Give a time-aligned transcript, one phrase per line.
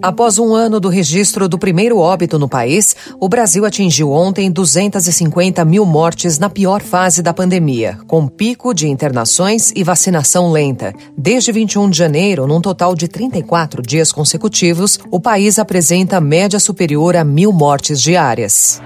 [0.00, 5.64] Após um ano do registro do primeiro óbito no país, o Brasil atingiu ontem 250
[5.64, 10.94] mil mortes na pior fase da pandemia, com pico de internações e vacinação lenta.
[11.16, 17.16] Desde 21 de janeiro, num total de 34 dias consecutivos, o país apresenta média superior
[17.16, 18.80] a mil mortes diárias.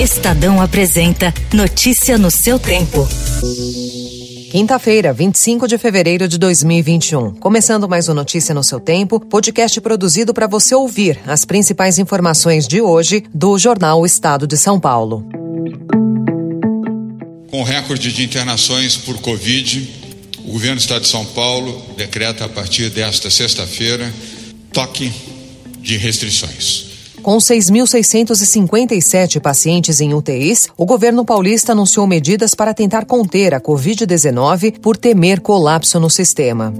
[0.00, 3.06] Estadão apresenta Notícia no seu tempo.
[4.50, 7.34] Quinta-feira, 25 de fevereiro de 2021.
[7.34, 12.66] Começando mais uma Notícia no seu tempo, podcast produzido para você ouvir as principais informações
[12.66, 15.28] de hoje do jornal Estado de São Paulo.
[17.50, 19.86] Com recorde de internações por Covid,
[20.46, 24.10] o governo do Estado de São Paulo decreta a partir desta sexta-feira
[24.72, 25.12] toque
[25.82, 26.87] de restrições.
[27.28, 34.80] Com 6.657 pacientes em UTIs, o governo paulista anunciou medidas para tentar conter a Covid-19
[34.80, 36.72] por temer colapso no sistema.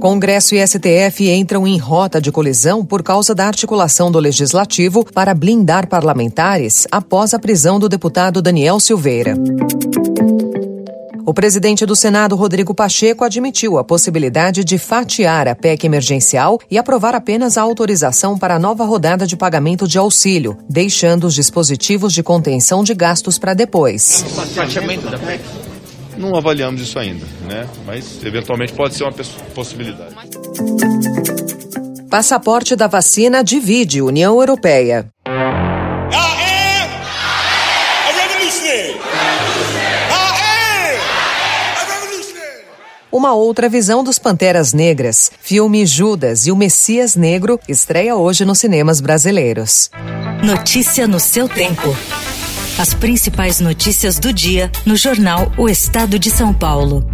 [0.00, 5.34] Congresso e STF entram em rota de colisão por causa da articulação do legislativo para
[5.34, 9.36] blindar parlamentares após a prisão do deputado Daniel Silveira.
[11.26, 16.76] O presidente do Senado, Rodrigo Pacheco, admitiu a possibilidade de fatiar a PEC emergencial e
[16.76, 22.12] aprovar apenas a autorização para a nova rodada de pagamento de auxílio, deixando os dispositivos
[22.12, 24.22] de contenção de gastos para depois.
[24.54, 25.42] Fatiamento da PEC?
[26.18, 27.66] Não avaliamos isso ainda, né?
[27.86, 29.12] Mas eventualmente pode ser uma
[29.54, 30.14] possibilidade.
[32.10, 35.13] Passaporte da vacina divide União Europeia.
[43.14, 45.30] Uma outra visão dos Panteras Negras.
[45.40, 49.88] Filme Judas e o Messias Negro estreia hoje nos cinemas brasileiros.
[50.42, 51.96] Notícia no seu tempo.
[52.76, 57.08] As principais notícias do dia no jornal O Estado de São Paulo.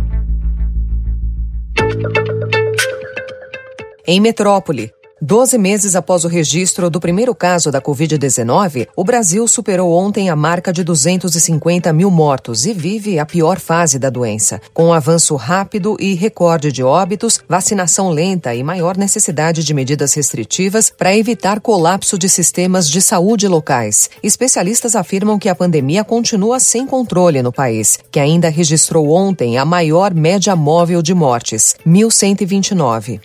[4.07, 4.91] Em Metrópole,
[5.23, 10.35] Doze meses após o registro do primeiro caso da Covid-19, o Brasil superou ontem a
[10.35, 15.37] marca de 250 mil mortos e vive a pior fase da doença, com um avanço
[15.37, 21.61] rápido e recorde de óbitos, vacinação lenta e maior necessidade de medidas restritivas para evitar
[21.61, 24.09] colapso de sistemas de saúde locais.
[24.23, 29.67] Especialistas afirmam que a pandemia continua sem controle no país, que ainda registrou ontem a
[29.67, 33.21] maior média móvel de mortes, 1.129.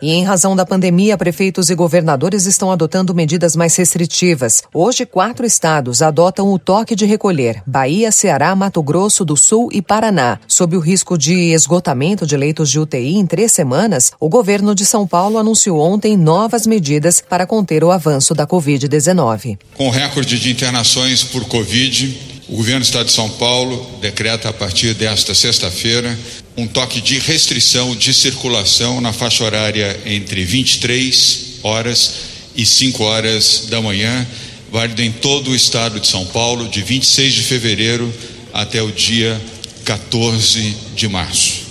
[0.00, 4.62] E em razão da pandemia, prefeitos e governadores estão adotando medidas mais restritivas.
[4.72, 9.80] Hoje, quatro estados adotam o toque de recolher: Bahia, Ceará, Mato Grosso do Sul e
[9.80, 10.38] Paraná.
[10.46, 14.84] Sob o risco de esgotamento de leitos de UTI em três semanas, o governo de
[14.84, 19.58] São Paulo anunciou ontem novas medidas para conter o avanço da Covid-19.
[19.76, 22.18] Com recorde de internações por Covid,
[22.48, 26.16] o governo do Estado de São Paulo decreta a partir desta sexta-feira
[26.56, 32.14] um toque de restrição de circulação na faixa horária entre 23 horas
[32.54, 34.26] e 5 horas da manhã,
[34.72, 38.12] válido em todo o estado de São Paulo, de 26 de fevereiro
[38.52, 39.40] até o dia
[39.84, 41.65] 14 de março.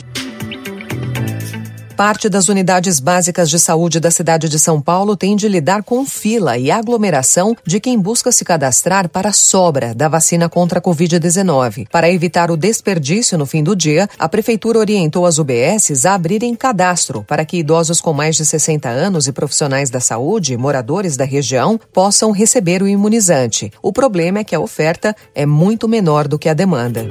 [1.96, 6.06] Parte das unidades básicas de saúde da cidade de São Paulo tem de lidar com
[6.06, 10.82] fila e aglomeração de quem busca se cadastrar para a sobra da vacina contra a
[10.82, 11.88] Covid-19.
[11.90, 16.54] Para evitar o desperdício no fim do dia, a Prefeitura orientou as UBSs a abrirem
[16.54, 21.24] cadastro para que idosos com mais de 60 anos e profissionais da saúde, moradores da
[21.24, 23.72] região, possam receber o imunizante.
[23.82, 27.08] O problema é que a oferta é muito menor do que a demanda.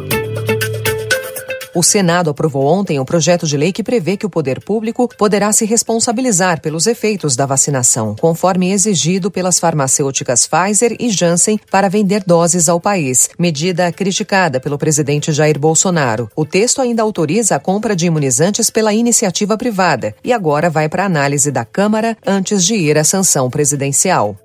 [1.75, 5.53] O Senado aprovou ontem um projeto de lei que prevê que o poder público poderá
[5.53, 12.23] se responsabilizar pelos efeitos da vacinação, conforme exigido pelas farmacêuticas Pfizer e Janssen para vender
[12.25, 16.31] doses ao país, medida criticada pelo presidente Jair Bolsonaro.
[16.37, 21.05] O texto ainda autoriza a compra de imunizantes pela iniciativa privada e agora vai para
[21.05, 24.37] análise da Câmara antes de ir à sanção presidencial.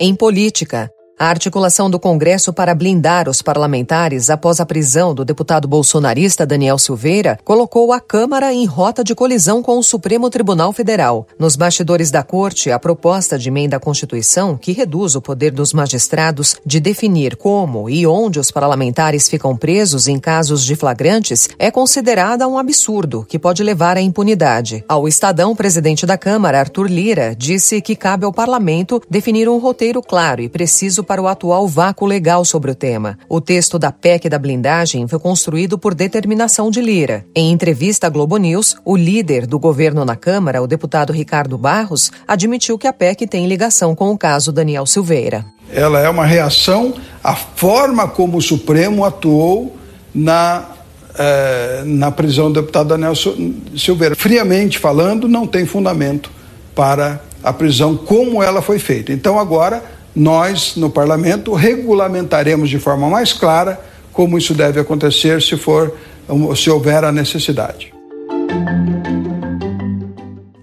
[0.00, 5.66] Em política, a articulação do Congresso para blindar os parlamentares após a prisão do deputado
[5.66, 11.26] bolsonarista Daniel Silveira colocou a Câmara em rota de colisão com o Supremo Tribunal Federal.
[11.38, 15.72] Nos bastidores da Corte, a proposta de emenda à Constituição, que reduz o poder dos
[15.72, 21.70] magistrados de definir como e onde os parlamentares ficam presos em casos de flagrantes, é
[21.70, 24.84] considerada um absurdo que pode levar à impunidade.
[24.86, 30.02] Ao Estadão, presidente da Câmara, Arthur Lira, disse que cabe ao parlamento definir um roteiro
[30.02, 33.18] claro e preciso para o atual vácuo legal sobre o tema.
[33.28, 37.24] O texto da PEC da blindagem foi construído por determinação de Lira.
[37.34, 42.10] Em entrevista à Globo News, o líder do governo na Câmara, o deputado Ricardo Barros,
[42.26, 45.46] admitiu que a PEC tem ligação com o caso Daniel Silveira.
[45.72, 49.76] Ela é uma reação à forma como o Supremo atuou
[50.14, 50.76] na
[51.18, 53.14] é, na prisão do deputado Daniel
[53.76, 54.14] Silveira.
[54.14, 56.30] Friamente falando, não tem fundamento
[56.74, 59.12] para a prisão como ela foi feita.
[59.12, 59.82] Então, agora,
[60.16, 63.78] nós, no parlamento, regulamentaremos de forma mais clara
[64.14, 65.94] como isso deve acontecer se for
[66.56, 67.92] se houver a necessidade.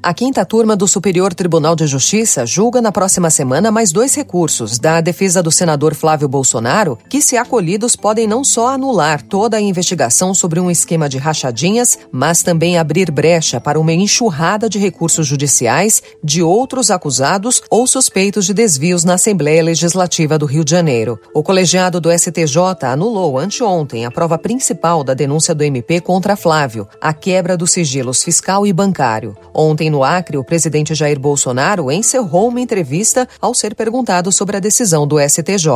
[0.05, 4.77] A quinta turma do Superior Tribunal de Justiça julga na próxima semana mais dois recursos
[4.77, 9.61] da defesa do senador Flávio Bolsonaro, que, se acolhidos, podem não só anular toda a
[9.61, 15.25] investigação sobre um esquema de rachadinhas, mas também abrir brecha para uma enxurrada de recursos
[15.25, 21.17] judiciais de outros acusados ou suspeitos de desvios na Assembleia Legislativa do Rio de Janeiro.
[21.33, 26.89] O colegiado do STJ anulou anteontem a prova principal da denúncia do MP contra Flávio,
[26.99, 29.37] a quebra dos sigilos fiscal e bancário.
[29.53, 34.59] Ontem, no Acre, o presidente Jair Bolsonaro encerrou uma entrevista ao ser perguntado sobre a
[34.59, 35.67] decisão do STJ.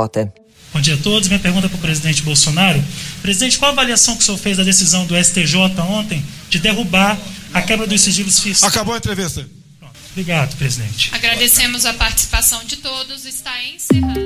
[0.73, 1.27] Bom dia a todos.
[1.27, 2.83] Minha pergunta para o presidente Bolsonaro.
[3.21, 5.55] Presidente, qual a avaliação que o senhor fez da decisão do STJ
[5.87, 7.15] ontem de derrubar
[7.53, 8.73] a quebra dos sigilos fiscais?
[8.73, 9.47] Acabou a entrevista.
[9.79, 9.93] Pronto.
[10.11, 11.11] Obrigado, presidente.
[11.13, 13.23] Agradecemos a participação de todos.
[13.23, 14.25] Está encerrado.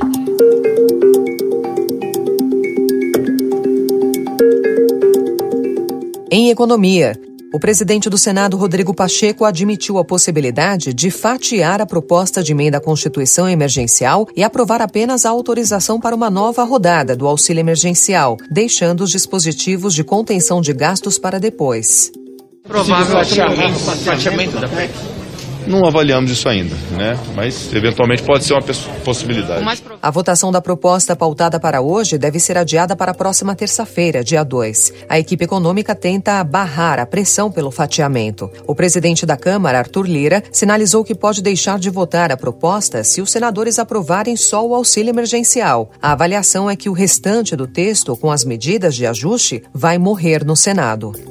[6.32, 7.14] Em economia,
[7.54, 12.78] o presidente do Senado, Rodrigo Pacheco, admitiu a possibilidade de fatiar a proposta de emenda
[12.78, 18.38] à Constituição emergencial e aprovar apenas a autorização para uma nova rodada do auxílio emergencial,
[18.50, 22.12] deixando os dispositivos de contenção de gastos para depois.
[22.64, 24.70] Provável fatiamento da
[25.68, 27.18] não avaliamos isso ainda, né?
[27.36, 28.62] Mas eventualmente pode ser uma
[29.04, 29.66] possibilidade.
[30.02, 34.44] A votação da proposta pautada para hoje deve ser adiada para a próxima terça-feira, dia
[34.44, 34.94] 2.
[35.10, 38.50] A equipe econômica tenta barrar a pressão pelo fatiamento.
[38.68, 43.22] O presidente da Câmara, Arthur Lira, sinalizou que pode deixar de votar a proposta se
[43.22, 45.92] os senadores aprovarem só o auxílio emergencial.
[46.02, 50.44] A avaliação é que o restante do texto, com as medidas de ajuste, vai morrer
[50.46, 51.31] no Senado.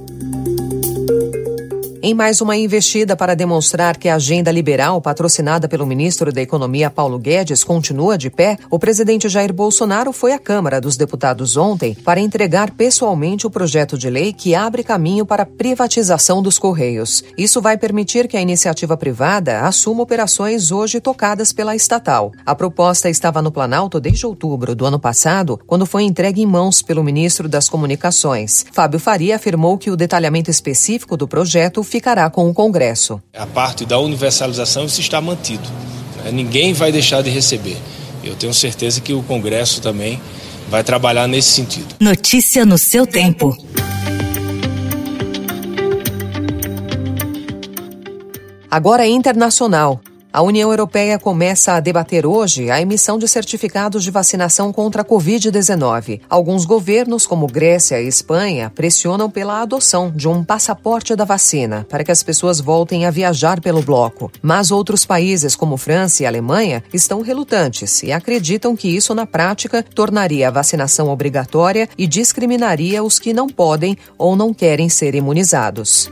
[2.03, 6.89] Em mais uma investida para demonstrar que a agenda liberal patrocinada pelo ministro da Economia
[6.89, 11.95] Paulo Guedes continua de pé, o presidente Jair Bolsonaro foi à Câmara dos Deputados ontem
[11.95, 17.23] para entregar pessoalmente o projeto de lei que abre caminho para a privatização dos Correios.
[17.37, 22.33] Isso vai permitir que a iniciativa privada assuma operações hoje tocadas pela estatal.
[22.47, 26.81] A proposta estava no Planalto desde outubro do ano passado, quando foi entregue em mãos
[26.81, 28.65] pelo ministro das Comunicações.
[28.73, 33.21] Fábio Faria afirmou que o detalhamento específico do projeto ficará com o Congresso.
[33.37, 35.69] A parte da universalização isso está mantido.
[36.25, 36.31] Né?
[36.31, 37.77] Ninguém vai deixar de receber.
[38.23, 40.21] Eu tenho certeza que o Congresso também
[40.69, 41.97] vai trabalhar nesse sentido.
[41.99, 43.57] Notícia no seu tempo.
[48.71, 50.01] Agora é internacional.
[50.33, 55.05] A União Europeia começa a debater hoje a emissão de certificados de vacinação contra a
[55.05, 56.21] Covid-19.
[56.31, 62.05] Alguns governos, como Grécia e Espanha, pressionam pela adoção de um passaporte da vacina para
[62.05, 64.31] que as pessoas voltem a viajar pelo bloco.
[64.41, 69.83] Mas outros países, como França e Alemanha, estão relutantes e acreditam que isso, na prática,
[69.83, 76.09] tornaria a vacinação obrigatória e discriminaria os que não podem ou não querem ser imunizados.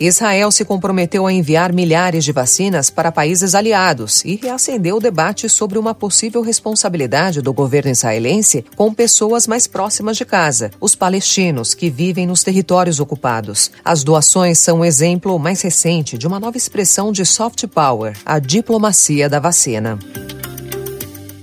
[0.00, 5.48] Israel se comprometeu a enviar milhares de vacinas para países aliados e reacendeu o debate
[5.48, 11.74] sobre uma possível responsabilidade do governo israelense com pessoas mais próximas de casa, os palestinos
[11.74, 13.70] que vivem nos territórios ocupados.
[13.84, 18.38] As doações são um exemplo mais recente de uma nova expressão de soft power, a
[18.38, 19.98] diplomacia da vacina.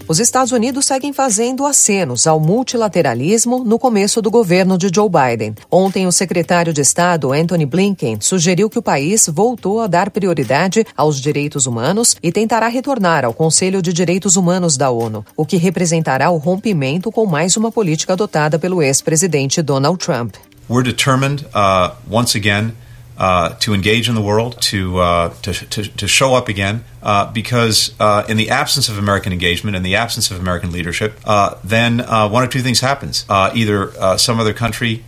[0.07, 5.55] Os Estados Unidos seguem fazendo acenos ao multilateralismo no começo do governo de Joe Biden.
[5.71, 10.85] Ontem, o secretário de Estado, Anthony Blinken, sugeriu que o país voltou a dar prioridade
[10.95, 15.57] aos direitos humanos e tentará retornar ao Conselho de Direitos Humanos da ONU, o que
[15.57, 20.35] representará o rompimento com mais uma política adotada pelo ex-presidente Donald Trump.
[20.69, 22.73] We're determined, uh, once again,
[23.17, 27.31] uh, to engage in the world, to, uh, to, to, to, show up again, uh,
[27.31, 31.55] because uh, in the absence of American engagement, in the absence of American leadership, uh,
[31.63, 33.25] then uh, one of two things happens.
[33.29, 35.03] either some other country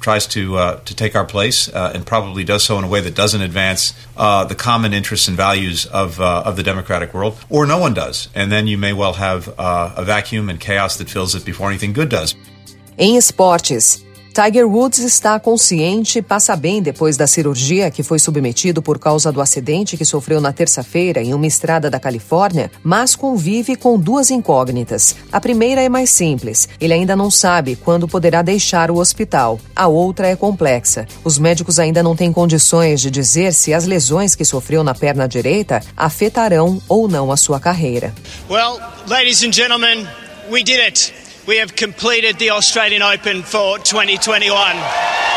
[0.00, 3.42] tries to, to take our place and probably does so in a way that doesn't
[3.42, 8.28] advance the common interests and values of, of the democratic world, or no one does.
[8.34, 11.92] And then you may well have a vacuum and chaos that fills it before anything
[11.92, 12.34] good does.
[12.98, 14.03] Em esportes,
[14.34, 19.30] Tiger Woods está consciente e passa bem depois da cirurgia que foi submetido por causa
[19.30, 24.32] do acidente que sofreu na terça-feira em uma estrada da Califórnia, mas convive com duas
[24.32, 25.14] incógnitas.
[25.30, 29.60] A primeira é mais simples, ele ainda não sabe quando poderá deixar o hospital.
[29.76, 31.06] A outra é complexa.
[31.22, 35.28] Os médicos ainda não têm condições de dizer se as lesões que sofreu na perna
[35.28, 38.12] direita afetarão ou não a sua carreira.
[38.50, 40.08] Well, ladies and gentlemen,
[40.50, 41.23] we did it.
[41.46, 45.33] We have completed the Australian Open for 2021.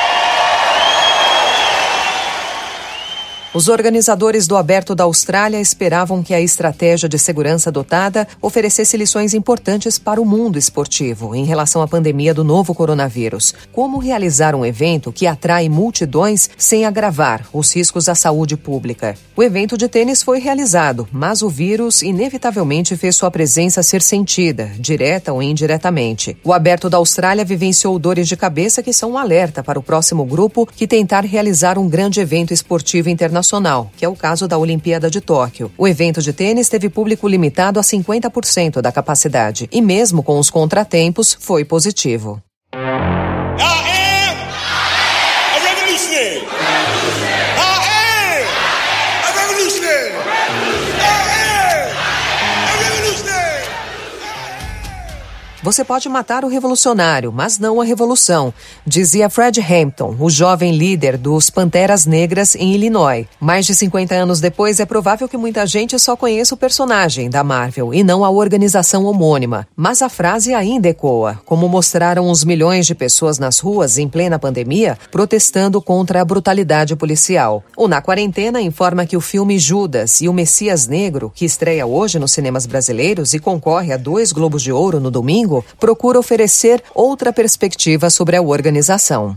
[3.58, 9.34] Os organizadores do Aberto da Austrália esperavam que a estratégia de segurança adotada oferecesse lições
[9.34, 13.56] importantes para o mundo esportivo em relação à pandemia do novo coronavírus.
[13.72, 19.18] Como realizar um evento que atrai multidões sem agravar os riscos à saúde pública?
[19.36, 24.70] O evento de tênis foi realizado, mas o vírus inevitavelmente fez sua presença ser sentida,
[24.78, 26.38] direta ou indiretamente.
[26.44, 30.24] O Aberto da Austrália vivenciou dores de cabeça que são um alerta para o próximo
[30.26, 34.58] grupo que tentar realizar um grande evento esportivo internacional internacional, que é o caso da
[34.58, 35.72] Olimpíada de Tóquio.
[35.78, 40.50] O evento de tênis teve público limitado a 50% da capacidade e, mesmo com os
[40.50, 42.42] contratempos, foi positivo.
[55.68, 58.54] Você pode matar o revolucionário, mas não a revolução,
[58.86, 63.28] dizia Fred Hampton, o jovem líder dos Panteras Negras em Illinois.
[63.38, 67.44] Mais de 50 anos depois, é provável que muita gente só conheça o personagem da
[67.44, 69.68] Marvel e não a organização homônima.
[69.76, 74.40] Mas a frase ainda ecoa, como mostraram os milhões de pessoas nas ruas em plena
[74.40, 77.62] pandemia protestando contra a brutalidade policial.
[77.76, 82.20] O Na Quarentena informa que o filme Judas e o Messias Negro, que estreia hoje
[82.20, 87.32] nos cinemas brasileiros e concorre a dois Globos de Ouro no domingo, procura oferecer outra
[87.32, 89.36] perspectiva sobre a organização.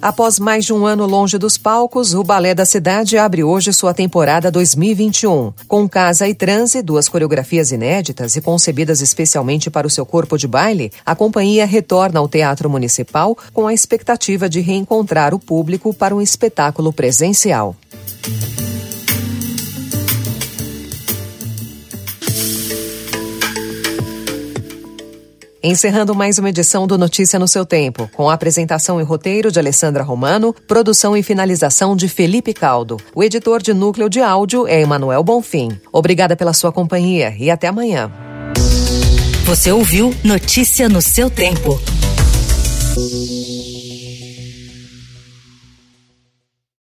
[0.00, 3.92] Após mais de um ano longe dos palcos, o Balé da Cidade abre hoje sua
[3.92, 5.52] temporada 2021.
[5.66, 10.46] Com Casa e Transe, duas coreografias inéditas e concebidas especialmente para o seu corpo de
[10.46, 16.14] baile, a companhia retorna ao Teatro Municipal com a expectativa de reencontrar o público para
[16.14, 17.74] um espetáculo presencial.
[25.62, 29.58] Encerrando mais uma edição do Notícia no seu tempo, com a apresentação e roteiro de
[29.58, 32.96] Alessandra Romano, produção e finalização de Felipe Caldo.
[33.12, 35.76] O editor de núcleo de áudio é Emanuel Bonfim.
[35.92, 38.08] Obrigada pela sua companhia e até amanhã.
[39.46, 41.80] Você ouviu Notícia no seu tempo.